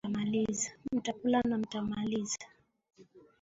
[0.91, 2.39] Mtakula na mtamaliza